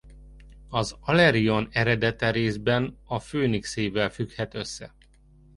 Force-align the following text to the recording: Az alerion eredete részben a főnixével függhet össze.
Az 0.69 0.95
alerion 0.99 1.67
eredete 1.71 2.31
részben 2.31 2.97
a 3.03 3.19
főnixével 3.19 4.09
függhet 4.09 4.53
össze. 4.53 4.93